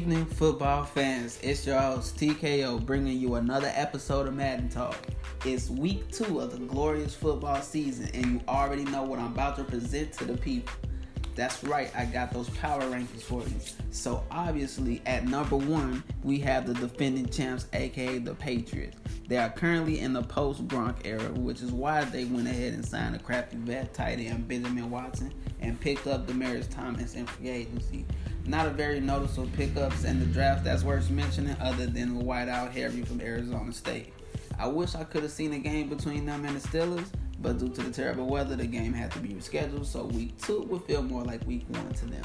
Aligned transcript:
evening, 0.00 0.24
football 0.24 0.82
fans. 0.82 1.38
It's 1.42 1.66
your 1.66 1.78
host 1.78 2.16
TKO 2.16 2.86
bringing 2.86 3.20
you 3.20 3.34
another 3.34 3.70
episode 3.74 4.26
of 4.26 4.34
Madden 4.34 4.70
Talk. 4.70 4.96
It's 5.44 5.68
week 5.68 6.10
two 6.10 6.40
of 6.40 6.52
the 6.52 6.64
glorious 6.64 7.14
football 7.14 7.60
season, 7.60 8.08
and 8.14 8.24
you 8.24 8.40
already 8.48 8.86
know 8.86 9.02
what 9.02 9.18
I'm 9.18 9.26
about 9.26 9.56
to 9.56 9.64
present 9.64 10.14
to 10.14 10.24
the 10.24 10.38
people. 10.38 10.72
That's 11.34 11.62
right, 11.64 11.94
I 11.94 12.06
got 12.06 12.32
those 12.32 12.48
power 12.48 12.80
rankings 12.80 13.20
for 13.20 13.42
you. 13.42 13.60
So, 13.90 14.24
obviously, 14.30 15.02
at 15.04 15.26
number 15.26 15.58
one, 15.58 16.02
we 16.22 16.38
have 16.38 16.66
the 16.66 16.72
defending 16.72 17.28
champs, 17.28 17.66
aka 17.74 18.16
the 18.16 18.34
Patriots. 18.34 18.96
They 19.28 19.36
are 19.36 19.50
currently 19.50 20.00
in 20.00 20.14
the 20.14 20.22
post 20.22 20.66
Gronk 20.66 20.96
era, 21.04 21.30
which 21.32 21.60
is 21.60 21.72
why 21.72 22.04
they 22.04 22.24
went 22.24 22.48
ahead 22.48 22.72
and 22.72 22.86
signed 22.86 23.16
a 23.16 23.18
crappy 23.18 23.58
vet 23.58 23.92
tight 23.92 24.18
end 24.18 24.48
Benjamin 24.48 24.90
Watson 24.90 25.30
and 25.60 25.78
picked 25.78 26.06
up 26.06 26.26
Demaryius 26.26 26.70
Thomas 26.70 27.14
in 27.14 27.26
free 27.26 27.50
agency. 27.50 28.06
Not 28.50 28.66
a 28.66 28.70
very 28.70 28.98
noticeable 28.98 29.48
pickups 29.56 30.02
in 30.02 30.18
the 30.18 30.26
draft 30.26 30.64
that's 30.64 30.82
worth 30.82 31.08
mentioning, 31.08 31.56
other 31.60 31.86
than 31.86 32.18
the 32.18 32.24
wideout 32.24 32.72
Harry 32.72 33.02
from 33.02 33.20
Arizona 33.20 33.72
State. 33.72 34.12
I 34.58 34.66
wish 34.66 34.96
I 34.96 35.04
could 35.04 35.22
have 35.22 35.30
seen 35.30 35.52
a 35.52 35.58
game 35.60 35.88
between 35.88 36.26
them 36.26 36.44
and 36.44 36.60
the 36.60 36.68
Steelers, 36.68 37.06
but 37.40 37.58
due 37.58 37.68
to 37.68 37.80
the 37.80 37.92
terrible 37.92 38.26
weather, 38.26 38.56
the 38.56 38.66
game 38.66 38.92
had 38.92 39.12
to 39.12 39.20
be 39.20 39.28
rescheduled, 39.28 39.86
so 39.86 40.06
week 40.06 40.36
two 40.42 40.62
would 40.62 40.82
feel 40.82 41.00
more 41.00 41.22
like 41.22 41.46
week 41.46 41.64
one 41.68 41.92
to 41.92 42.06
them. 42.06 42.24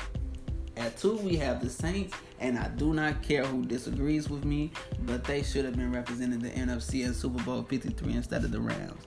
At 0.77 0.97
two, 0.97 1.15
we 1.17 1.35
have 1.35 1.61
the 1.61 1.69
Saints, 1.69 2.15
and 2.39 2.57
I 2.57 2.69
do 2.69 2.91
not 2.91 3.21
care 3.21 3.45
who 3.45 3.63
disagrees 3.63 4.27
with 4.27 4.45
me, 4.45 4.71
but 5.01 5.25
they 5.25 5.43
should 5.43 5.63
have 5.63 5.75
been 5.75 5.91
representing 5.91 6.39
the 6.39 6.49
NFC 6.49 7.05
in 7.05 7.13
Super 7.13 7.43
Bowl 7.43 7.61
53 7.61 8.13
instead 8.13 8.43
of 8.43 8.51
the 8.51 8.59
Rams. 8.59 8.99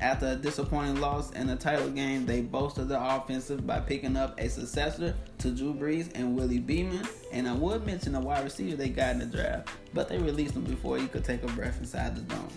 After 0.00 0.28
a 0.28 0.36
disappointing 0.36 0.98
loss 0.98 1.30
in 1.32 1.46
the 1.46 1.56
title 1.56 1.90
game, 1.90 2.24
they 2.24 2.40
bolstered 2.40 2.88
their 2.88 3.02
offensive 3.02 3.66
by 3.66 3.80
picking 3.80 4.16
up 4.16 4.40
a 4.40 4.48
successor 4.48 5.14
to 5.38 5.50
Drew 5.50 5.74
Brees 5.74 6.10
and 6.14 6.34
Willie 6.34 6.58
Beamen. 6.58 7.06
And 7.32 7.46
I 7.46 7.52
would 7.52 7.84
mention 7.84 8.14
the 8.14 8.20
wide 8.20 8.44
receiver 8.44 8.76
they 8.76 8.88
got 8.88 9.12
in 9.12 9.18
the 9.18 9.26
draft, 9.26 9.68
but 9.92 10.08
they 10.08 10.16
released 10.16 10.54
him 10.54 10.64
before 10.64 10.96
he 10.96 11.06
could 11.06 11.24
take 11.24 11.42
a 11.42 11.48
breath 11.48 11.78
inside 11.80 12.16
the 12.16 12.22
dome. 12.22 12.48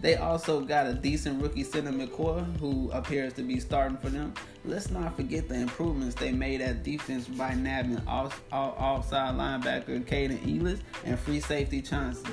They 0.00 0.16
also 0.16 0.60
got 0.60 0.88
a 0.88 0.94
decent 0.94 1.40
rookie 1.40 1.62
center 1.62 1.92
McCoy, 1.92 2.58
who 2.58 2.90
appears 2.90 3.34
to 3.34 3.42
be 3.42 3.60
starting 3.60 3.96
for 3.98 4.08
them. 4.08 4.34
Let's 4.64 4.90
not 4.90 5.14
forget 5.14 5.48
the 5.48 5.54
improvements 5.54 6.16
they 6.16 6.32
made 6.32 6.60
at 6.60 6.82
defense 6.82 7.28
by 7.28 7.54
nabbing 7.54 8.02
off, 8.08 8.42
off, 8.50 8.74
offside 8.76 9.36
linebacker 9.36 10.04
Kaden 10.04 10.42
Elliss 10.44 10.80
and 11.04 11.16
free 11.16 11.38
safety 11.38 11.80
Chauncey. 11.80 12.32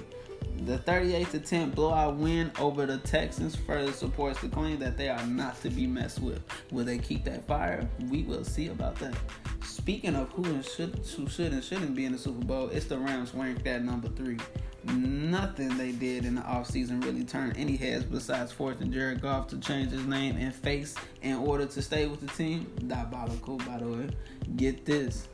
The 0.64 0.78
38 0.80 1.30
to 1.32 1.40
10 1.40 1.70
blowout 1.72 2.18
win 2.18 2.52
over 2.60 2.86
the 2.86 2.98
Texans 2.98 3.56
further 3.56 3.94
supports 3.94 4.42
the 4.42 4.50
claim 4.50 4.78
that 4.80 4.98
they 4.98 5.08
are 5.08 5.26
not 5.26 5.60
to 5.62 5.70
be 5.70 5.88
messed 5.88 6.22
with. 6.22 6.42
Will 6.72 6.84
they 6.84 6.98
keep 6.98 7.24
that 7.24 7.48
fire? 7.48 7.88
We 8.10 8.24
will 8.24 8.44
see 8.44 8.68
about 8.68 8.96
that. 8.98 9.16
Speaking 9.64 10.16
of 10.16 10.30
who 10.32 10.62
should 10.62 11.00
who 11.16 11.30
should 11.30 11.54
and 11.54 11.64
shouldn't 11.64 11.96
be 11.96 12.06
in 12.06 12.12
the 12.12 12.18
Super 12.18 12.44
Bowl, 12.44 12.70
it's 12.70 12.86
the 12.86 12.98
Rams 12.98 13.34
ranked 13.34 13.66
at 13.68 13.84
number 13.84 14.10
three. 14.10 14.38
Nothing 14.84 15.78
they 15.78 15.92
did 15.92 16.26
in 16.26 16.36
the 16.36 16.42
offseason 16.42 17.04
really 17.04 17.24
turned 17.24 17.56
any 17.58 17.76
heads 17.78 18.04
besides 18.04 18.52
forcing 18.52 18.92
Jared 18.92 19.22
Goff 19.22 19.48
to 19.48 19.60
change 19.60 19.92
his 19.92 20.06
name 20.06 20.36
and 20.38 20.54
face 20.54 20.96
in 21.22 21.36
order 21.36 21.66
to 21.66 21.82
stay 21.82 22.08
with 22.08 22.20
the 22.22 22.28
team. 22.28 22.72
Diabolical, 22.88 23.58
by 23.58 23.78
the 23.78 23.88
way. 23.88 24.10
Get 24.56 24.86
this 24.86 25.28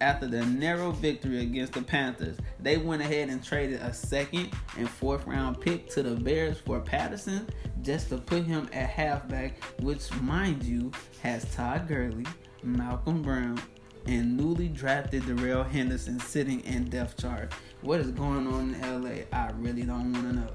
after 0.00 0.26
the 0.26 0.44
narrow 0.46 0.90
victory 0.92 1.40
against 1.40 1.72
the 1.72 1.82
Panthers, 1.82 2.36
they 2.60 2.76
went 2.76 3.02
ahead 3.02 3.28
and 3.28 3.42
traded 3.42 3.80
a 3.80 3.92
second 3.92 4.50
and 4.76 4.88
fourth 4.88 5.26
round 5.26 5.60
pick 5.60 5.88
to 5.90 6.02
the 6.02 6.14
Bears 6.14 6.58
for 6.58 6.80
Patterson 6.80 7.46
just 7.82 8.08
to 8.10 8.18
put 8.18 8.44
him 8.44 8.68
at 8.72 8.88
halfback, 8.90 9.62
which, 9.80 10.12
mind 10.20 10.62
you, 10.62 10.92
has 11.22 11.44
Todd 11.54 11.88
Gurley, 11.88 12.26
Malcolm 12.62 13.22
Brown, 13.22 13.60
and 14.06 14.36
newly 14.36 14.68
drafted 14.68 15.26
Darrell 15.26 15.64
Henderson 15.64 16.18
sitting 16.20 16.60
in 16.60 16.84
depth 16.84 17.20
chart. 17.20 17.52
What 17.82 18.00
is 18.00 18.10
going 18.10 18.46
on 18.46 18.74
in 18.74 19.02
LA? 19.02 19.24
I 19.32 19.50
really 19.58 19.82
don't 19.82 20.12
want 20.12 20.26
to 20.26 20.32
know. 20.32 20.52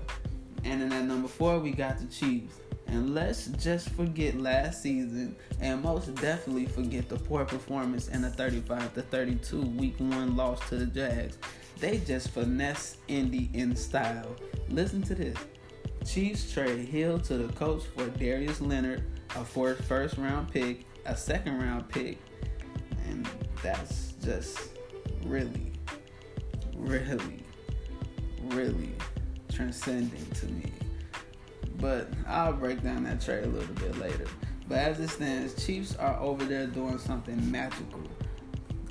And 0.63 0.81
then 0.81 0.94
at 0.94 1.06
number 1.06 1.28
four, 1.28 1.59
we 1.59 1.72
got 1.72 2.00
the 2.00 2.06
Chiefs. 2.06 2.59
And 2.88 3.16
let's 3.16 3.47
just 3.47 3.89
forget 3.89 4.39
last 4.39 4.81
season 4.81 5.35
and 5.61 5.81
most 5.81 6.13
definitely 6.16 6.66
forget 6.66 7.09
the 7.09 7.17
poor 7.17 7.45
performance 7.45 8.07
in 8.09 8.21
the 8.21 8.29
35 8.29 8.94
to 8.95 9.01
32 9.01 9.61
week 9.61 9.95
one 9.99 10.35
loss 10.35 10.59
to 10.69 10.77
the 10.77 10.85
Jags. 10.85 11.38
They 11.79 11.99
just 11.99 12.29
finesse 12.29 12.97
Indy 13.07 13.49
in 13.53 13.75
style. 13.75 14.35
Listen 14.69 15.01
to 15.03 15.16
this. 15.16 15.38
Chiefs 16.05 16.51
trade 16.51 16.88
Hill 16.88 17.19
to 17.19 17.38
the 17.38 17.53
Colts 17.53 17.85
for 17.85 18.07
Darius 18.09 18.59
Leonard, 18.59 19.03
a 19.35 19.43
fourth 19.43 19.83
first 19.85 20.17
round 20.17 20.51
pick, 20.51 20.85
a 21.05 21.16
second 21.16 21.59
round 21.59 21.88
pick, 21.89 22.17
and 23.07 23.27
that's 23.61 24.13
just 24.23 24.59
really, 25.23 25.72
really, 26.75 27.43
really 28.43 28.93
transcending 29.49 30.25
to 30.31 30.45
me 30.47 30.72
but 31.83 32.07
I'll 32.25 32.53
break 32.53 32.81
down 32.81 33.03
that 33.03 33.19
trade 33.19 33.44
a 33.44 33.47
little 33.47 33.75
bit 33.75 33.97
later. 33.97 34.25
But 34.69 34.77
as 34.77 35.01
it 35.01 35.09
stands, 35.09 35.66
Chiefs 35.66 35.97
are 35.97 36.17
over 36.21 36.45
there 36.45 36.66
doing 36.66 36.97
something 36.97 37.51
magical. 37.51 37.99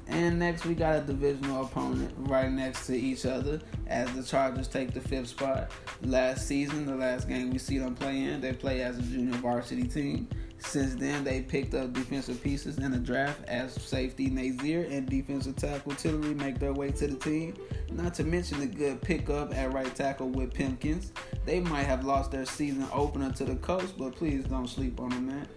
And 0.09 0.39
next, 0.39 0.67
we 0.67 0.75
got 0.75 0.97
a 0.97 1.01
divisional 1.01 1.65
opponent 1.65 2.13
right 2.19 2.53
next 2.53 2.87
to 2.89 2.95
each 2.95 3.25
other 3.25 3.63
as 3.87 4.13
the 4.13 4.23
Chargers 4.23 4.69
take 4.69 4.93
the 4.93 5.01
fifth 5.01 5.29
spot. 5.29 5.71
Last 6.03 6.47
season, 6.47 6.85
the 6.85 6.95
last 6.95 7.29
game 7.29 7.51
we 7.51 7.57
see 7.57 7.79
them 7.79 7.95
play 7.95 8.25
in, 8.25 8.43
they 8.43 8.53
play 8.53 8.83
as 8.83 8.99
a 8.99 9.03
junior 9.03 9.39
varsity 9.39 9.85
team. 9.85 10.29
Since 10.65 10.95
then, 10.95 11.25
they 11.25 11.43
picked 11.43 11.75
up 11.75 11.93
defensive 11.93 12.43
pieces 12.43 12.79
in 12.79 12.93
the 12.93 12.99
draft 12.99 13.45
as 13.47 13.75
safety 13.75 14.31
Nazeer 14.31 14.91
and 14.91 15.09
defensive 15.09 15.57
tackle 15.57 15.95
Tillery 15.95 16.35
make 16.35 16.59
their 16.59 16.73
way 16.73 16.91
to 16.93 17.07
the 17.09 17.17
team. 17.17 17.55
Not 17.91 18.15
to 18.15 18.25
mention 18.25 18.61
the 18.61 18.67
good 18.67 19.03
pickup 19.03 19.55
at 19.55 19.73
right 19.73 19.95
tackle 19.95 20.31
with 20.31 20.55
Pipkins. 20.55 21.13
They 21.45 21.61
might 21.61 21.85
have 21.85 22.05
lost 22.05 22.31
their 22.31 22.47
season 22.47 22.87
opener 22.93 23.33
to 23.33 23.45
the 23.45 23.57
Colts, 23.57 23.93
but 23.93 24.15
please 24.17 24.45
don't 24.45 24.69
sleep 24.69 24.99
on 25.01 25.11
them, 25.11 25.27
man. 25.27 25.49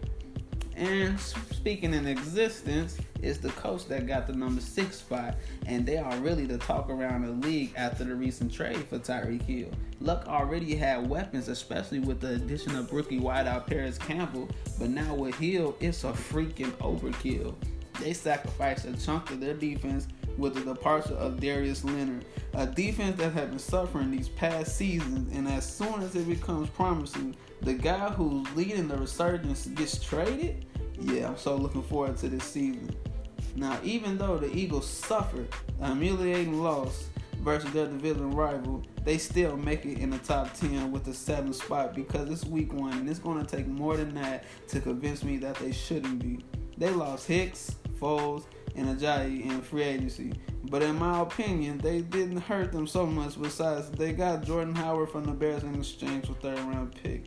And 0.76 1.18
speaking 1.20 1.94
in 1.94 2.06
existence, 2.06 2.98
it's 3.22 3.38
the 3.38 3.50
Colts 3.50 3.86
that 3.86 4.06
got 4.08 4.28
the 4.28 4.34
number 4.34 4.62
six 4.62 4.98
spot, 4.98 5.36
and 5.66 5.86
they 5.86 5.98
are 5.98 6.18
really 6.18 6.46
the 6.46 6.58
talk 6.58 6.90
around 6.90 7.24
the 7.24 7.48
league 7.48 7.72
after 7.78 8.04
the 8.04 8.14
recent 8.14 8.52
trade 8.52 8.84
for 8.90 9.00
Tyreek 9.00 9.44
Hill. 9.44 9.72
Luck 10.02 10.26
already 10.28 10.76
had 10.76 11.10
weapons, 11.10 11.48
especially 11.48 12.00
with 12.00 12.20
the 12.20 12.34
addition 12.34 12.76
of 12.76 12.92
rookie 12.92 13.20
wideout 13.20 13.68
Parris 13.68 13.98
Campbell, 13.98 14.50
but 14.78 14.90
now 14.90 15.16
with 15.16 15.36
Hill, 15.36 15.76
it's 15.80 16.04
a 16.04 16.12
freaking 16.12 16.72
overkill. 16.74 17.56
They 18.02 18.12
sacrificed 18.12 18.86
a 18.86 18.94
chunk 18.98 19.32
of 19.32 19.40
their 19.40 19.54
defense 19.54 20.08
with 20.38 20.56
the 20.56 20.62
departure 20.62 21.14
of 21.16 21.40
Darius 21.40 21.84
Leonard, 21.84 22.26
a 22.54 22.66
defense 22.66 23.18
that 23.18 23.34
had 23.34 23.50
been 23.50 23.60
suffering 23.60 24.12
these 24.12 24.30
past 24.30 24.76
seasons, 24.76 25.36
and 25.36 25.48
as 25.48 25.66
soon 25.66 26.02
as 26.02 26.16
it 26.16 26.28
becomes 26.28 26.70
promising, 26.70 27.36
the 27.62 27.74
guy 27.74 28.10
who's 28.10 28.50
leading 28.56 28.88
the 28.88 28.98
resurgence 28.98 29.66
gets 29.68 30.04
traded. 30.04 30.66
Yeah, 31.00 31.30
I'm 31.30 31.38
so 31.38 31.56
looking 31.56 31.84
forward 31.84 32.18
to 32.18 32.30
this 32.30 32.44
season. 32.44 32.96
Now, 33.56 33.80
even 33.84 34.18
though 34.18 34.38
the 34.38 34.54
Eagles 34.54 34.88
suffered 34.88 35.48
a 35.82 35.88
humiliating 35.88 36.62
loss 36.62 37.10
versus 37.38 37.72
their 37.72 37.86
division 37.86 38.32
rival, 38.32 38.84
they 39.04 39.18
still 39.18 39.56
make 39.56 39.86
it 39.86 40.00
in 40.00 40.10
the 40.10 40.18
top 40.18 40.54
10 40.56 40.92
with 40.92 41.06
the 41.06 41.14
seventh 41.14 41.56
spot 41.56 41.96
because 41.96 42.30
it's 42.30 42.44
week 42.46 42.74
one 42.74 42.94
and 42.94 43.10
it's 43.10 43.20
going 43.20 43.44
to 43.44 43.56
take 43.56 43.68
more 43.68 43.96
than 43.96 44.14
that 44.16 44.44
to 44.68 44.82
convince 44.82 45.24
me 45.24 45.38
that 45.38 45.56
they 45.56 45.72
shouldn't 45.72 46.20
be. 46.20 46.44
They 46.78 46.90
lost 46.90 47.28
Hicks, 47.28 47.76
Foles, 48.00 48.46
and 48.76 48.88
Ajayi 48.98 49.46
in 49.46 49.62
free 49.62 49.84
agency. 49.84 50.34
But 50.66 50.82
in 50.82 50.98
my 50.98 51.22
opinion, 51.22 51.78
they 51.78 52.02
didn't 52.02 52.38
hurt 52.38 52.72
them 52.72 52.88
so 52.88 53.06
much 53.06 53.40
besides 53.42 53.90
they 53.92 54.14
got 54.14 54.44
Jordan 54.44 54.76
Howard 54.76 55.10
from 55.10 55.26
the 55.26 55.32
Bears 55.32 55.64
in 55.64 55.76
exchange 55.76 56.26
for 56.26 56.34
third 56.34 56.60
round 56.60 56.96
pick 57.04 57.26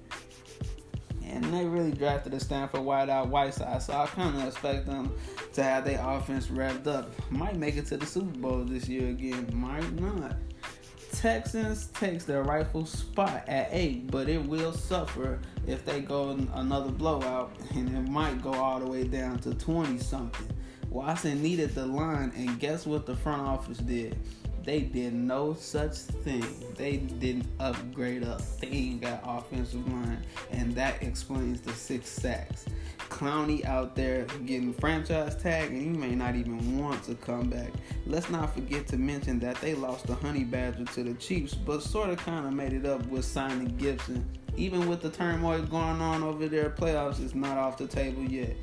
and 1.30 1.44
they 1.52 1.64
really 1.64 1.92
drafted 1.92 2.34
a 2.34 2.40
Stanford 2.40 2.80
wideout 2.80 3.28
Whiteside, 3.28 3.82
so 3.82 3.92
I 3.92 4.06
kind 4.06 4.36
of 4.36 4.46
expect 4.46 4.86
them 4.86 5.12
to 5.52 5.62
have 5.62 5.84
their 5.84 6.00
offense 6.02 6.50
wrapped 6.50 6.86
up. 6.86 7.12
Might 7.30 7.56
make 7.56 7.76
it 7.76 7.86
to 7.86 7.96
the 7.96 8.06
Super 8.06 8.38
Bowl 8.38 8.64
this 8.64 8.88
year 8.88 9.08
again, 9.08 9.48
might 9.52 9.92
not. 10.00 10.36
Texans 11.12 11.86
takes 11.88 12.24
their 12.24 12.42
rightful 12.42 12.86
spot 12.86 13.44
at 13.48 13.68
eight, 13.72 14.10
but 14.10 14.28
it 14.28 14.44
will 14.44 14.72
suffer 14.72 15.40
if 15.66 15.84
they 15.84 16.00
go 16.00 16.30
another 16.54 16.90
blowout, 16.90 17.52
and 17.74 17.88
it 17.88 18.10
might 18.10 18.40
go 18.42 18.52
all 18.52 18.78
the 18.78 18.86
way 18.86 19.04
down 19.04 19.38
to 19.40 19.54
20 19.54 19.98
something. 19.98 20.46
Watson 20.90 21.42
needed 21.42 21.74
the 21.74 21.86
line, 21.86 22.32
and 22.36 22.58
guess 22.58 22.86
what 22.86 23.06
the 23.06 23.16
front 23.16 23.42
office 23.42 23.78
did? 23.78 24.16
They 24.64 24.80
did 24.80 25.14
no 25.14 25.54
such 25.54 25.94
thing. 25.94 26.44
They 26.76 26.98
didn't 26.98 27.46
upgrade 27.58 28.22
a 28.22 28.38
thing 28.38 29.02
at 29.04 29.22
offensive 29.24 29.86
line, 29.90 30.22
and 30.50 30.74
that 30.74 31.02
explains 31.02 31.60
the 31.60 31.72
six 31.72 32.08
sacks. 32.08 32.66
Clowney 33.08 33.64
out 33.64 33.96
there 33.96 34.26
getting 34.44 34.74
franchise 34.74 35.36
tag, 35.36 35.70
and 35.70 35.82
you 35.82 35.98
may 35.98 36.14
not 36.14 36.36
even 36.36 36.78
want 36.78 37.02
to 37.04 37.14
come 37.14 37.48
back. 37.48 37.70
Let's 38.06 38.28
not 38.28 38.52
forget 38.52 38.86
to 38.88 38.98
mention 38.98 39.38
that 39.40 39.58
they 39.62 39.74
lost 39.74 40.06
the 40.06 40.14
Honey 40.14 40.44
Badger 40.44 40.84
to 40.84 41.02
the 41.02 41.14
Chiefs, 41.14 41.54
but 41.54 41.82
sort 41.82 42.10
of 42.10 42.18
kind 42.18 42.46
of 42.46 42.52
made 42.52 42.74
it 42.74 42.84
up 42.84 43.06
with 43.06 43.24
signing 43.24 43.74
Gibson. 43.78 44.28
Even 44.58 44.88
with 44.88 45.00
the 45.00 45.08
turmoil 45.08 45.62
going 45.62 46.00
on 46.00 46.24
over 46.24 46.48
there, 46.48 46.68
playoffs 46.68 47.22
is 47.24 47.32
not 47.32 47.56
off 47.56 47.78
the 47.78 47.86
table 47.86 48.24
yet. 48.24 48.56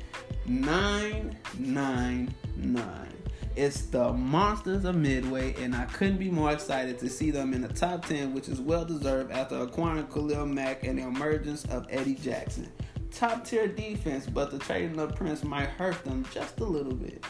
Nine, 0.44 1.38
nine, 1.58 2.34
nine. 2.54 3.14
It's 3.56 3.86
the 3.86 4.12
Monsters 4.12 4.84
of 4.84 4.94
Midway, 4.94 5.54
and 5.54 5.74
I 5.74 5.86
couldn't 5.86 6.18
be 6.18 6.30
more 6.30 6.52
excited 6.52 6.98
to 6.98 7.08
see 7.08 7.30
them 7.30 7.54
in 7.54 7.62
the 7.62 7.68
top 7.68 8.04
10, 8.04 8.34
which 8.34 8.48
is 8.48 8.60
well 8.60 8.84
deserved 8.84 9.32
after 9.32 9.56
acquiring 9.56 10.06
Khalil 10.08 10.44
Mack 10.44 10.84
and 10.84 10.98
the 10.98 11.04
emergence 11.04 11.64
of 11.64 11.86
Eddie 11.88 12.14
Jackson. 12.14 12.70
Top 13.10 13.46
tier 13.46 13.66
defense, 13.66 14.26
but 14.26 14.50
the 14.50 14.58
trading 14.58 15.00
of 15.00 15.16
Prince 15.16 15.44
might 15.44 15.70
hurt 15.70 16.04
them 16.04 16.26
just 16.30 16.60
a 16.60 16.64
little 16.64 16.92
bit. 16.92 17.24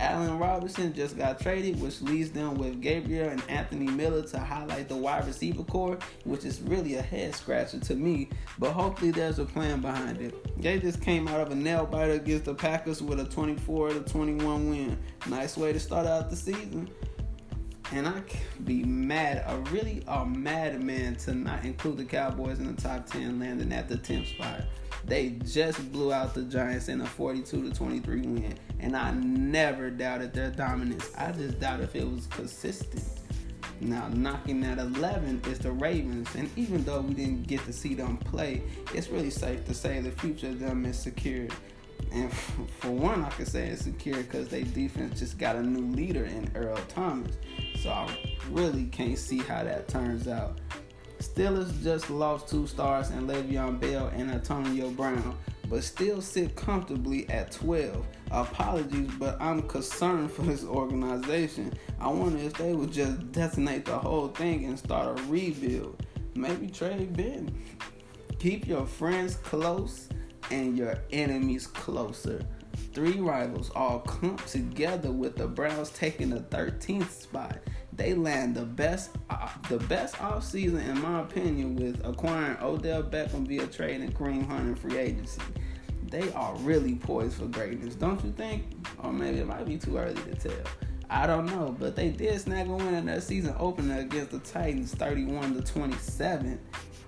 Allen 0.00 0.38
Robinson 0.38 0.92
just 0.92 1.16
got 1.16 1.40
traded, 1.40 1.80
which 1.80 2.02
leaves 2.02 2.30
them 2.30 2.54
with 2.56 2.80
Gabriel 2.80 3.28
and 3.30 3.42
Anthony 3.48 3.86
Miller 3.86 4.22
to 4.22 4.38
highlight 4.38 4.88
the 4.88 4.96
wide 4.96 5.26
receiver 5.26 5.64
corps, 5.64 5.98
which 6.24 6.44
is 6.44 6.60
really 6.60 6.96
a 6.96 7.02
head 7.02 7.34
scratcher 7.34 7.80
to 7.80 7.94
me. 7.94 8.28
But 8.58 8.72
hopefully 8.72 9.10
there's 9.10 9.38
a 9.38 9.44
plan 9.44 9.80
behind 9.80 10.20
it. 10.20 10.60
They 10.60 10.78
just 10.78 11.00
came 11.00 11.28
out 11.28 11.40
of 11.40 11.50
a 11.50 11.54
nail 11.54 11.86
biter 11.86 12.12
against 12.12 12.44
the 12.44 12.54
Packers 12.54 13.02
with 13.02 13.20
a 13.20 13.24
24 13.24 13.90
to 13.90 14.00
21 14.00 14.70
win. 14.70 14.98
Nice 15.28 15.56
way 15.56 15.72
to 15.72 15.80
start 15.80 16.06
out 16.06 16.30
the 16.30 16.36
season. 16.36 16.90
And 17.92 18.08
I 18.08 18.20
can 18.20 18.40
be 18.64 18.82
mad, 18.82 19.44
a 19.46 19.58
really 19.70 20.02
a 20.08 20.26
mad 20.26 20.82
man 20.82 21.14
to 21.16 21.34
not 21.34 21.64
include 21.64 21.98
the 21.98 22.04
Cowboys 22.04 22.58
in 22.58 22.74
the 22.74 22.82
top 22.82 23.06
10, 23.06 23.38
landing 23.38 23.72
at 23.72 23.88
the 23.88 23.96
10th 23.96 24.34
spot. 24.34 24.62
They 25.06 25.30
just 25.44 25.92
blew 25.92 26.12
out 26.12 26.34
the 26.34 26.42
Giants 26.42 26.88
in 26.88 27.00
a 27.00 27.06
42 27.06 27.70
to 27.70 27.74
23 27.74 28.20
win, 28.22 28.54
and 28.80 28.96
I 28.96 29.12
never 29.12 29.88
doubted 29.88 30.32
their 30.32 30.50
dominance. 30.50 31.10
I 31.16 31.30
just 31.30 31.60
doubt 31.60 31.80
if 31.80 31.94
it 31.94 32.04
was 32.04 32.26
consistent. 32.26 33.04
Now, 33.80 34.08
knocking 34.08 34.64
at 34.64 34.78
11 34.78 35.42
is 35.48 35.60
the 35.60 35.70
Ravens, 35.70 36.28
and 36.34 36.50
even 36.56 36.82
though 36.84 37.02
we 37.02 37.14
didn't 37.14 37.46
get 37.46 37.64
to 37.66 37.72
see 37.72 37.94
them 37.94 38.16
play, 38.16 38.62
it's 38.94 39.08
really 39.08 39.30
safe 39.30 39.64
to 39.66 39.74
say 39.74 40.00
the 40.00 40.10
future 40.10 40.48
of 40.48 40.58
them 40.58 40.84
is 40.84 40.98
secure. 40.98 41.46
And 42.10 42.32
for 42.80 42.90
one, 42.90 43.24
I 43.24 43.30
can 43.30 43.46
say 43.46 43.68
it's 43.68 43.82
secure 43.82 44.16
because 44.16 44.48
their 44.48 44.62
defense 44.62 45.20
just 45.20 45.38
got 45.38 45.54
a 45.56 45.62
new 45.62 45.94
leader 45.94 46.24
in 46.24 46.50
Earl 46.54 46.78
Thomas. 46.88 47.36
So 47.78 47.90
I 47.90 48.16
really 48.50 48.86
can't 48.86 49.18
see 49.18 49.38
how 49.38 49.62
that 49.62 49.86
turns 49.88 50.26
out. 50.26 50.58
Steelers 51.18 51.82
just 51.82 52.10
lost 52.10 52.48
two 52.48 52.66
stars 52.66 53.10
in 53.10 53.26
Le'Veon 53.26 53.80
Bell 53.80 54.08
and 54.14 54.30
Antonio 54.30 54.90
Brown, 54.90 55.36
but 55.68 55.82
still 55.82 56.20
sit 56.20 56.54
comfortably 56.56 57.28
at 57.30 57.50
12. 57.52 58.06
Apologies, 58.30 59.10
but 59.18 59.40
I'm 59.40 59.62
concerned 59.62 60.30
for 60.30 60.42
this 60.42 60.64
organization. 60.64 61.72
I 62.00 62.08
wonder 62.08 62.38
if 62.38 62.54
they 62.54 62.74
would 62.74 62.92
just 62.92 63.32
detonate 63.32 63.86
the 63.86 63.98
whole 63.98 64.28
thing 64.28 64.66
and 64.66 64.78
start 64.78 65.18
a 65.18 65.22
rebuild. 65.24 66.04
Maybe 66.34 66.68
trade 66.68 67.16
Ben. 67.16 67.50
Keep 68.38 68.66
your 68.66 68.86
friends 68.86 69.36
close 69.36 70.08
and 70.50 70.76
your 70.76 70.98
enemies 71.10 71.66
closer. 71.66 72.44
Three 72.92 73.20
rivals 73.20 73.70
all 73.74 74.00
clumped 74.00 74.48
together 74.48 75.10
with 75.10 75.36
the 75.36 75.46
Browns 75.46 75.90
taking 75.90 76.30
the 76.30 76.40
13th 76.40 77.10
spot 77.10 77.58
they 77.96 78.14
land 78.14 78.54
the 78.54 78.64
best 78.64 79.10
uh, 79.30 79.48
the 79.68 79.78
best 79.78 80.20
off 80.20 80.44
season 80.44 80.80
in 80.80 81.00
my 81.00 81.20
opinion 81.20 81.76
with 81.76 82.00
acquiring 82.04 82.56
Odell 82.62 83.02
Beckham 83.02 83.46
via 83.46 83.66
trade 83.66 84.00
and 84.00 84.14
Kareem 84.14 84.46
Hunt 84.46 84.68
in 84.68 84.74
free 84.74 84.98
agency. 84.98 85.42
They 86.10 86.30
are 86.32 86.54
really 86.56 86.94
poised 86.94 87.38
for 87.38 87.46
greatness, 87.46 87.94
don't 87.94 88.22
you 88.24 88.32
think? 88.32 88.64
Or 89.02 89.12
maybe 89.12 89.38
it 89.38 89.46
might 89.46 89.66
be 89.66 89.76
too 89.76 89.96
early 89.96 90.14
to 90.14 90.34
tell. 90.34 90.52
I 91.08 91.26
don't 91.26 91.46
know, 91.46 91.74
but 91.78 91.96
they 91.96 92.10
did 92.10 92.40
snag 92.40 92.68
a 92.68 92.74
win 92.74 92.94
in 92.94 93.06
their 93.06 93.20
season 93.20 93.54
opener 93.58 94.00
against 94.00 94.30
the 94.30 94.38
Titans 94.40 94.94
31 94.94 95.54
to 95.54 95.62
27. 95.62 96.58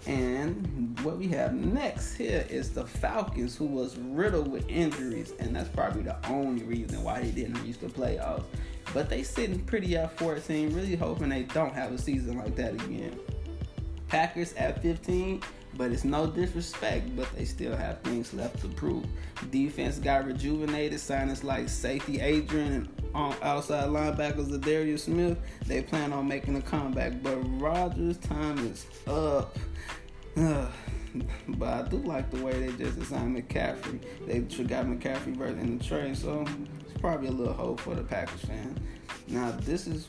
And 0.06 0.98
what 1.02 1.18
we 1.18 1.28
have 1.28 1.52
next 1.52 2.14
here 2.14 2.46
is 2.48 2.70
the 2.70 2.86
Falcons, 2.86 3.56
who 3.56 3.66
was 3.66 3.96
riddled 3.98 4.48
with 4.48 4.68
injuries, 4.68 5.32
and 5.38 5.54
that's 5.54 5.68
probably 5.68 6.02
the 6.02 6.16
only 6.28 6.62
reason 6.62 7.02
why 7.02 7.20
they 7.20 7.30
didn't 7.30 7.62
reach 7.62 7.78
the 7.78 7.88
playoffs. 7.88 8.44
But 8.94 9.08
they 9.08 9.22
sitting 9.22 9.60
pretty 9.60 9.96
at 9.96 10.18
14, 10.18 10.74
really 10.74 10.96
hoping 10.96 11.28
they 11.28 11.42
don't 11.42 11.74
have 11.74 11.92
a 11.92 11.98
season 11.98 12.38
like 12.38 12.56
that 12.56 12.74
again. 12.74 13.18
Packers 14.08 14.54
at 14.54 14.80
15, 14.82 15.42
but 15.74 15.92
it's 15.92 16.04
no 16.04 16.26
disrespect, 16.26 17.14
but 17.14 17.30
they 17.36 17.44
still 17.44 17.76
have 17.76 18.00
things 18.00 18.32
left 18.32 18.60
to 18.62 18.68
prove. 18.68 19.04
Defense 19.50 19.98
got 19.98 20.26
rejuvenated, 20.26 20.98
signings 20.98 21.44
like 21.44 21.68
safety 21.68 22.20
Adrian 22.20 22.72
and 22.72 22.88
um, 23.14 23.34
outside 23.42 23.88
linebackers 23.88 24.60
Darius 24.60 25.04
Smith. 25.04 25.38
They 25.66 25.82
plan 25.82 26.12
on 26.12 26.26
making 26.26 26.56
a 26.56 26.62
comeback, 26.62 27.22
but 27.22 27.36
Rodgers' 27.60 28.16
time 28.18 28.58
is 28.58 28.86
up. 29.06 29.56
but 31.48 31.68
I 31.68 31.82
do 31.88 31.98
like 31.98 32.30
the 32.30 32.44
way 32.44 32.52
they 32.52 32.72
just 32.84 32.98
assigned 32.98 33.36
McCaffrey. 33.36 34.00
They 34.26 34.40
got 34.64 34.86
McCaffrey 34.86 35.36
versus 35.36 35.58
in 35.58 35.78
the 35.78 35.84
trade, 35.84 36.16
so 36.16 36.46
probably 37.00 37.28
a 37.28 37.32
little 37.32 37.52
hope 37.52 37.80
for 37.80 37.94
the 37.94 38.02
Packers 38.02 38.40
fan. 38.42 38.78
Now 39.28 39.50
this 39.60 39.86
is 39.86 40.08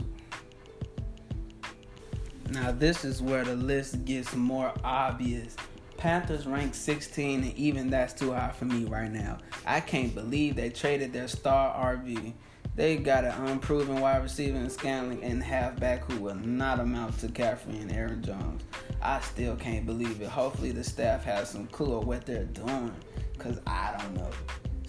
now 2.51 2.71
this 2.71 3.05
is 3.05 3.21
where 3.21 3.43
the 3.43 3.55
list 3.55 4.05
gets 4.05 4.35
more 4.35 4.73
obvious. 4.83 5.55
Panthers 5.97 6.47
rank 6.47 6.73
16, 6.73 7.43
and 7.43 7.57
even 7.57 7.89
that's 7.89 8.13
too 8.13 8.31
high 8.31 8.51
for 8.51 8.65
me 8.65 8.85
right 8.85 9.11
now. 9.11 9.37
I 9.65 9.81
can't 9.81 10.15
believe 10.15 10.55
they 10.55 10.69
traded 10.69 11.11
their 11.11 11.27
star 11.27 11.95
RB. 11.95 12.33
They 12.75 12.95
got 12.95 13.25
an 13.25 13.33
unproven 13.47 13.99
wide 13.99 14.23
receiver 14.23 14.57
in 14.57 14.69
Scantling 14.69 15.21
and 15.21 15.43
halfback 15.43 16.09
who 16.09 16.21
will 16.21 16.35
not 16.35 16.79
amount 16.79 17.19
to 17.19 17.27
Caffrey 17.27 17.77
and 17.79 17.91
Aaron 17.91 18.23
Jones. 18.23 18.63
I 19.01 19.19
still 19.19 19.57
can't 19.57 19.85
believe 19.85 20.21
it. 20.21 20.29
Hopefully 20.29 20.71
the 20.71 20.85
staff 20.85 21.25
has 21.25 21.49
some 21.49 21.67
clue 21.67 21.97
of 21.97 22.07
what 22.07 22.25
they're 22.25 22.45
doing, 22.45 22.93
cause 23.37 23.59
I 23.67 23.97
don't 23.99 24.15
know. 24.15 24.29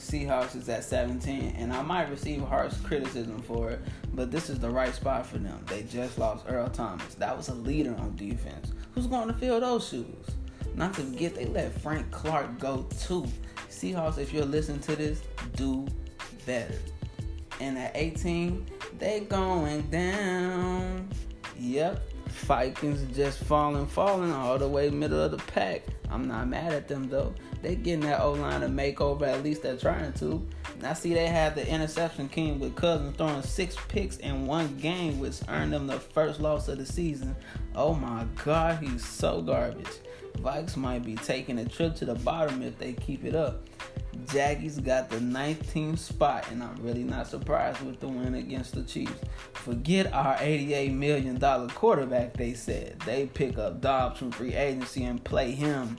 Seahawks 0.00 0.56
is 0.56 0.68
at 0.70 0.82
17, 0.82 1.56
and 1.58 1.72
I 1.72 1.82
might 1.82 2.08
receive 2.08 2.42
harsh 2.42 2.74
criticism 2.78 3.42
for 3.42 3.70
it, 3.70 3.80
but 4.14 4.30
this 4.30 4.48
is 4.48 4.58
the 4.58 4.70
right 4.70 4.94
spot 4.94 5.26
for 5.26 5.36
them. 5.36 5.62
They 5.66 5.82
just 5.82 6.18
lost 6.18 6.46
Earl 6.48 6.70
Thomas. 6.70 7.14
That 7.16 7.36
was 7.36 7.48
a 7.48 7.54
leader 7.54 7.94
on 7.98 8.16
defense. 8.16 8.72
Who's 8.94 9.06
going 9.06 9.28
to 9.28 9.34
fill 9.34 9.60
those 9.60 9.86
shoes? 9.86 10.26
Not 10.74 10.94
to 10.94 11.02
forget, 11.02 11.34
they 11.34 11.44
let 11.44 11.78
Frank 11.82 12.10
Clark 12.10 12.58
go 12.58 12.86
too. 12.98 13.26
Seahawks, 13.68 14.16
if 14.16 14.32
you're 14.32 14.46
listening 14.46 14.80
to 14.80 14.96
this, 14.96 15.22
do 15.54 15.86
better. 16.46 16.78
And 17.60 17.76
at 17.76 17.92
18, 17.94 18.66
they 18.98 19.20
going 19.20 19.82
down. 19.90 21.10
Yep, 21.58 22.02
Vikings 22.28 23.14
just 23.14 23.44
falling, 23.44 23.86
falling 23.86 24.32
all 24.32 24.58
the 24.58 24.66
way 24.66 24.88
middle 24.88 25.20
of 25.22 25.32
the 25.32 25.36
pack. 25.52 25.82
I'm 26.08 26.26
not 26.26 26.48
mad 26.48 26.72
at 26.72 26.88
them 26.88 27.10
though. 27.10 27.34
They 27.62 27.76
getting 27.76 28.00
that 28.00 28.20
O 28.20 28.32
line 28.32 28.62
a 28.62 28.68
makeover. 28.68 29.22
At 29.22 29.42
least 29.42 29.62
they're 29.62 29.76
trying 29.76 30.12
to. 30.14 30.46
I 30.82 30.94
see 30.94 31.12
they 31.12 31.26
had 31.26 31.54
the 31.54 31.68
interception 31.68 32.28
king 32.28 32.58
with 32.58 32.74
Cousins 32.74 33.16
throwing 33.16 33.42
six 33.42 33.76
picks 33.88 34.16
in 34.18 34.46
one 34.46 34.76
game, 34.78 35.18
which 35.18 35.40
earned 35.48 35.72
them 35.72 35.86
the 35.86 36.00
first 36.00 36.40
loss 36.40 36.68
of 36.68 36.78
the 36.78 36.86
season. 36.86 37.36
Oh 37.74 37.94
my 37.94 38.24
God, 38.44 38.78
he's 38.82 39.06
so 39.06 39.42
garbage. 39.42 39.86
Vikes 40.38 40.76
might 40.76 41.04
be 41.04 41.16
taking 41.16 41.58
a 41.58 41.68
trip 41.68 41.94
to 41.96 42.04
the 42.06 42.14
bottom 42.14 42.62
if 42.62 42.78
they 42.78 42.94
keep 42.94 43.24
it 43.24 43.34
up. 43.34 43.68
Jaggies 44.26 44.82
got 44.82 45.10
the 45.10 45.16
19th 45.16 45.98
spot, 45.98 46.46
and 46.50 46.62
I'm 46.62 46.76
really 46.82 47.04
not 47.04 47.26
surprised 47.26 47.80
with 47.82 48.00
the 48.00 48.08
win 48.08 48.34
against 48.34 48.74
the 48.74 48.82
Chiefs. 48.82 49.12
Forget 49.52 50.12
our 50.12 50.36
$88 50.36 50.94
million 50.94 51.68
quarterback, 51.70 52.34
they 52.34 52.54
said. 52.54 52.98
They 53.00 53.26
pick 53.26 53.58
up 53.58 53.80
Dobbs 53.80 54.18
from 54.18 54.30
free 54.30 54.54
agency 54.54 55.04
and 55.04 55.22
play 55.22 55.52
him. 55.52 55.96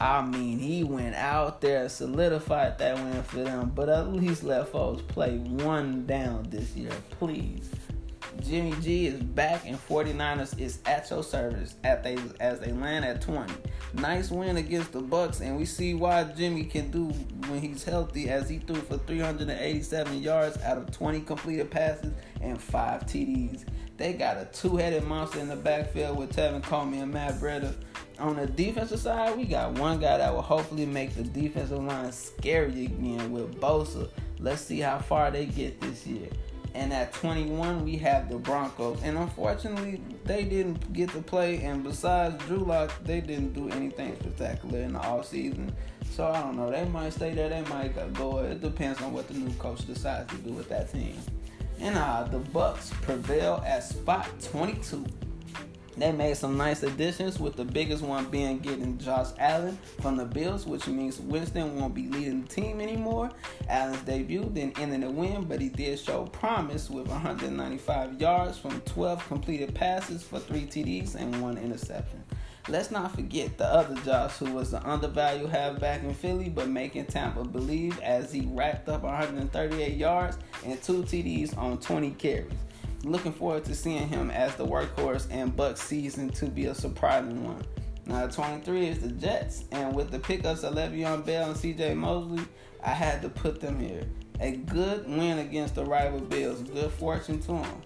I 0.00 0.22
mean, 0.22 0.58
he 0.58 0.84
went 0.84 1.16
out 1.16 1.60
there, 1.60 1.88
solidified 1.88 2.78
that 2.78 2.94
win 2.96 3.22
for 3.24 3.42
them, 3.42 3.72
but 3.74 3.88
at 3.88 4.12
least 4.12 4.44
let 4.44 4.70
Foles 4.70 5.06
play 5.08 5.38
one 5.38 6.06
down 6.06 6.46
this 6.50 6.76
year, 6.76 6.92
please. 7.18 7.70
Jimmy 8.40 8.72
G 8.80 9.06
is 9.08 9.20
back 9.20 9.66
and 9.66 9.76
49ers 9.76 10.58
is 10.60 10.78
at 10.86 11.10
your 11.10 11.24
service 11.24 11.74
at 11.82 12.04
they 12.04 12.16
as 12.38 12.60
they 12.60 12.70
land 12.72 13.04
at 13.04 13.20
20. 13.20 13.52
Nice 13.94 14.30
win 14.30 14.58
against 14.58 14.92
the 14.92 15.00
Bucs, 15.00 15.40
and 15.40 15.56
we 15.56 15.64
see 15.64 15.94
why 15.94 16.22
Jimmy 16.24 16.64
can 16.64 16.90
do 16.90 17.06
when 17.48 17.60
he's 17.60 17.82
healthy 17.82 18.28
as 18.28 18.48
he 18.48 18.58
threw 18.58 18.76
for 18.76 18.98
387 18.98 20.22
yards 20.22 20.58
out 20.62 20.78
of 20.78 20.90
20 20.92 21.20
completed 21.22 21.70
passes 21.70 22.12
and 22.40 22.60
5 22.60 23.06
TDs. 23.06 23.64
They 23.98 24.12
got 24.12 24.36
a 24.36 24.44
two-headed 24.52 25.02
monster 25.04 25.40
in 25.40 25.48
the 25.48 25.56
backfield 25.56 26.16
with 26.16 26.34
Tevin 26.34 26.62
Coleman 26.62 27.00
and 27.00 27.12
Matt 27.12 27.34
Breida. 27.34 27.74
On 28.20 28.36
the 28.36 28.46
defensive 28.46 29.00
side, 29.00 29.36
we 29.36 29.44
got 29.44 29.72
one 29.72 29.98
guy 29.98 30.18
that 30.18 30.32
will 30.32 30.40
hopefully 30.40 30.86
make 30.86 31.16
the 31.16 31.24
defensive 31.24 31.82
line 31.82 32.12
scary 32.12 32.86
again 32.86 33.32
with 33.32 33.60
Bosa. 33.60 34.08
Let's 34.38 34.62
see 34.62 34.78
how 34.78 35.00
far 35.00 35.32
they 35.32 35.46
get 35.46 35.80
this 35.80 36.06
year. 36.06 36.28
And 36.74 36.92
at 36.92 37.12
21, 37.14 37.84
we 37.84 37.96
have 37.96 38.28
the 38.28 38.36
Broncos. 38.36 39.02
And 39.02 39.18
unfortunately, 39.18 40.00
they 40.24 40.44
didn't 40.44 40.92
get 40.92 41.10
to 41.10 41.20
play. 41.20 41.62
And 41.62 41.82
besides 41.82 42.40
Drew 42.44 42.58
Lock, 42.58 42.92
they 43.02 43.20
didn't 43.20 43.52
do 43.52 43.68
anything 43.70 44.14
spectacular 44.20 44.78
in 44.78 44.92
the 44.92 45.00
offseason. 45.00 45.72
So 46.12 46.24
I 46.28 46.40
don't 46.40 46.56
know. 46.56 46.70
They 46.70 46.84
might 46.84 47.14
stay 47.14 47.34
there. 47.34 47.48
They 47.48 47.62
might 47.62 48.14
go. 48.14 48.38
It 48.38 48.60
depends 48.60 49.02
on 49.02 49.12
what 49.12 49.26
the 49.26 49.34
new 49.34 49.52
coach 49.54 49.84
decides 49.86 50.32
to 50.32 50.38
do 50.38 50.52
with 50.52 50.68
that 50.68 50.92
team. 50.92 51.16
And 51.80 51.96
uh, 51.96 52.24
the 52.24 52.40
Bucs 52.40 52.90
prevail 53.02 53.62
at 53.64 53.84
spot 53.84 54.28
22. 54.42 55.04
They 55.98 56.12
made 56.12 56.36
some 56.36 56.56
nice 56.56 56.84
additions, 56.84 57.40
with 57.40 57.56
the 57.56 57.64
biggest 57.64 58.04
one 58.04 58.26
being 58.26 58.60
getting 58.60 58.98
Josh 58.98 59.28
Allen 59.38 59.76
from 60.00 60.16
the 60.16 60.24
Bills, 60.24 60.64
which 60.64 60.86
means 60.86 61.18
Winston 61.18 61.76
won't 61.76 61.92
be 61.92 62.08
leading 62.08 62.42
the 62.42 62.48
team 62.48 62.80
anymore. 62.80 63.30
Allen's 63.68 64.00
debut 64.02 64.44
didn't 64.44 64.78
end 64.78 64.94
in 64.94 65.02
a 65.02 65.10
win, 65.10 65.44
but 65.44 65.60
he 65.60 65.68
did 65.68 65.98
show 65.98 66.26
promise 66.26 66.88
with 66.88 67.08
195 67.08 68.20
yards 68.20 68.56
from 68.58 68.80
12 68.82 69.26
completed 69.26 69.74
passes 69.74 70.22
for 70.22 70.38
three 70.38 70.66
TDs 70.66 71.16
and 71.16 71.42
one 71.42 71.58
interception. 71.58 72.22
Let's 72.68 72.90
not 72.90 73.14
forget 73.14 73.56
the 73.56 73.64
other 73.64 73.94
Josh, 74.02 74.36
who 74.36 74.52
was 74.52 74.72
the 74.72 74.86
undervalued 74.86 75.48
halfback 75.48 76.02
in 76.02 76.12
Philly, 76.12 76.50
but 76.50 76.68
making 76.68 77.06
Tampa 77.06 77.42
believe 77.42 77.98
as 78.00 78.30
he 78.30 78.42
racked 78.52 78.90
up 78.90 79.04
138 79.04 79.96
yards 79.96 80.36
and 80.66 80.80
two 80.82 81.02
TDs 81.02 81.56
on 81.56 81.78
20 81.78 82.10
carries. 82.12 82.52
Looking 83.04 83.32
forward 83.32 83.64
to 83.64 83.74
seeing 83.74 84.06
him 84.06 84.30
as 84.30 84.54
the 84.56 84.66
workhorse 84.66 85.28
and 85.30 85.56
Buck 85.56 85.78
season 85.78 86.28
to 86.30 86.46
be 86.46 86.66
a 86.66 86.74
surprising 86.74 87.42
one. 87.42 87.64
Now, 88.04 88.26
23 88.26 88.86
is 88.86 88.98
the 88.98 89.12
Jets, 89.12 89.64
and 89.72 89.94
with 89.94 90.10
the 90.10 90.18
pickups 90.18 90.62
of 90.62 90.74
Le'Veon 90.74 91.24
Bell 91.24 91.50
and 91.50 91.56
CJ 91.56 91.96
Mosley, 91.96 92.44
I 92.84 92.90
had 92.90 93.22
to 93.22 93.30
put 93.30 93.60
them 93.60 93.80
here. 93.80 94.02
A 94.40 94.52
good 94.52 95.08
win 95.08 95.38
against 95.38 95.74
the 95.74 95.84
rival 95.84 96.20
Bills. 96.20 96.62
Good 96.62 96.92
fortune 96.92 97.40
to 97.40 97.52
them. 97.52 97.82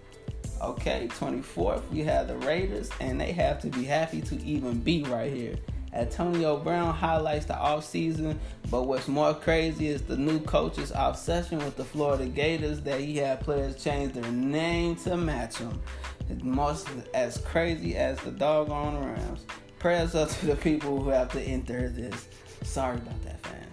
Okay, 0.63 1.09
24th, 1.19 1.81
we 1.91 1.99
have 2.03 2.29
the 2.29 2.37
Raiders, 2.37 2.89
and 3.01 3.19
they 3.19 3.33
have 3.33 3.59
to 3.63 3.67
be 3.67 3.83
happy 3.83 4.21
to 4.21 4.41
even 4.45 4.79
be 4.79 5.03
right 5.03 5.31
here. 5.31 5.55
Antonio 5.91 6.55
Brown 6.55 6.93
highlights 6.93 7.45
the 7.45 7.53
offseason, 7.53 8.37
but 8.71 8.83
what's 8.83 9.09
more 9.09 9.33
crazy 9.33 9.87
is 9.87 10.01
the 10.03 10.15
new 10.15 10.39
coach's 10.39 10.93
obsession 10.95 11.57
with 11.57 11.75
the 11.75 11.83
Florida 11.83 12.25
Gators 12.27 12.79
that 12.81 13.01
he 13.01 13.17
had 13.17 13.41
players 13.41 13.83
change 13.83 14.13
their 14.13 14.31
name 14.31 14.95
to 14.95 15.17
match 15.17 15.57
them. 15.57 15.81
It's 16.29 16.41
most 16.41 16.87
as 17.13 17.39
crazy 17.39 17.97
as 17.97 18.17
the 18.21 18.31
doggone 18.31 19.03
Rams. 19.03 19.45
Prayers 19.79 20.15
up 20.15 20.29
to 20.29 20.45
the 20.45 20.55
people 20.55 21.03
who 21.03 21.09
have 21.09 21.29
to 21.33 21.41
enter 21.41 21.89
this. 21.89 22.29
Sorry 22.63 22.95
about 22.95 23.21
that, 23.25 23.45
fans. 23.45 23.72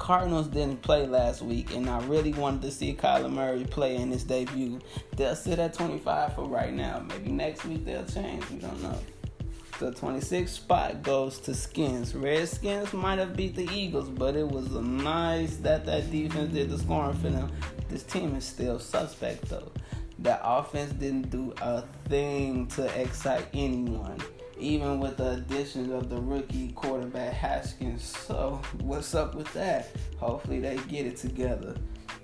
Cardinals 0.00 0.48
didn't 0.48 0.80
play 0.80 1.06
last 1.06 1.42
week, 1.42 1.74
and 1.74 1.88
I 1.88 2.02
really 2.06 2.32
wanted 2.32 2.62
to 2.62 2.70
see 2.70 2.94
Kyler 2.94 3.30
Murray 3.30 3.64
play 3.64 3.96
in 3.96 4.10
his 4.10 4.24
debut. 4.24 4.80
They'll 5.14 5.36
sit 5.36 5.58
at 5.58 5.74
25 5.74 6.34
for 6.34 6.48
right 6.48 6.72
now. 6.72 7.04
Maybe 7.06 7.30
next 7.30 7.66
week 7.66 7.84
they'll 7.84 8.06
change. 8.06 8.48
We 8.48 8.56
don't 8.56 8.82
know. 8.82 8.98
The 9.78 9.92
26th 9.92 10.48
spot 10.48 11.02
goes 11.02 11.38
to 11.40 11.54
Skins. 11.54 12.14
Redskins 12.14 12.94
might 12.94 13.18
have 13.18 13.36
beat 13.36 13.54
the 13.54 13.68
Eagles, 13.70 14.08
but 14.08 14.36
it 14.36 14.48
was 14.48 14.70
nice 14.70 15.56
that 15.56 15.84
that 15.84 16.10
defense 16.10 16.54
did 16.54 16.70
the 16.70 16.78
scoring 16.78 17.14
for 17.18 17.28
them. 17.28 17.52
This 17.90 18.02
team 18.02 18.34
is 18.34 18.44
still 18.46 18.78
suspect 18.78 19.50
though. 19.50 19.70
That 20.20 20.40
offense 20.42 20.92
didn't 20.92 21.30
do 21.30 21.52
a 21.60 21.82
thing 22.08 22.68
to 22.68 22.86
excite 23.00 23.48
anyone 23.52 24.18
even 24.60 25.00
with 25.00 25.16
the 25.16 25.32
addition 25.32 25.92
of 25.92 26.08
the 26.08 26.20
rookie 26.20 26.72
quarterback 26.72 27.32
Haskins. 27.32 28.04
So, 28.04 28.60
what's 28.80 29.14
up 29.14 29.34
with 29.34 29.52
that? 29.54 29.90
Hopefully, 30.18 30.60
they 30.60 30.76
get 30.88 31.06
it 31.06 31.16
together. 31.16 31.76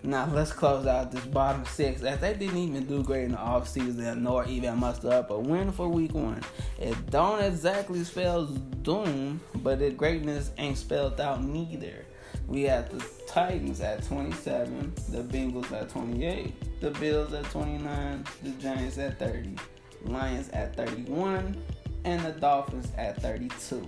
Now, 0.02 0.28
let's 0.32 0.52
close 0.52 0.86
out 0.86 1.10
this 1.10 1.24
bottom 1.24 1.64
six 1.64 2.02
as 2.02 2.20
they 2.20 2.34
didn't 2.34 2.58
even 2.58 2.86
do 2.86 3.02
great 3.02 3.24
in 3.24 3.32
the 3.32 3.38
offseason 3.38 4.20
nor 4.20 4.46
even 4.46 4.78
muster 4.78 5.10
up 5.10 5.30
a 5.30 5.38
win 5.38 5.72
for 5.72 5.88
week 5.88 6.14
one. 6.14 6.42
It 6.78 7.10
don't 7.10 7.42
exactly 7.42 8.04
spell 8.04 8.46
doom, 8.46 9.40
but 9.56 9.80
the 9.80 9.90
greatness 9.90 10.52
ain't 10.58 10.78
spelled 10.78 11.20
out 11.20 11.42
neither. 11.42 12.04
We 12.46 12.62
have 12.62 12.90
the 12.90 13.04
Titans 13.26 13.80
at 13.80 14.04
27, 14.04 14.94
the 15.08 15.22
Bengals 15.22 15.72
at 15.72 15.88
28, 15.88 16.80
the 16.80 16.90
Bills 16.92 17.32
at 17.32 17.44
29, 17.50 18.24
the 18.44 18.50
Giants 18.50 18.98
at 18.98 19.18
30, 19.18 19.56
Lions 20.04 20.48
at 20.50 20.76
31, 20.76 21.60
and 22.06 22.25
the 22.25 22.30
Dolphins 22.30 22.90
at 22.96 23.20
32. 23.20 23.86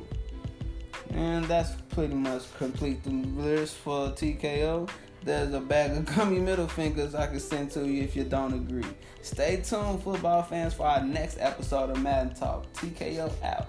And 1.11 1.45
that's 1.47 1.71
pretty 1.91 2.15
much 2.15 2.43
complete 2.59 3.03
the 3.05 3.11
list 3.11 3.77
for 3.77 4.11
TKO. 4.11 4.91
There's 5.25 5.55
a 5.55 5.61
bag 5.61 5.93
of 5.93 6.05
gummy 6.15 6.41
middle 6.41 6.69
fingers 6.69 7.15
I 7.15 7.29
can 7.29 7.41
send 7.41 7.71
to 7.73 7.87
you 7.87 8.03
if 8.03 8.15
you 8.15 8.25
don't 8.25 8.53
agree. 8.53 8.85
Stay 9.23 9.63
tuned, 9.65 10.03
football 10.03 10.43
fans, 10.43 10.75
for 10.75 10.87
our 10.87 11.03
next 11.03 11.39
episode 11.41 11.91
of 11.91 12.03
Madden 12.03 12.35
Talk. 12.35 12.71
TKO 12.75 13.33
out. 13.43 13.69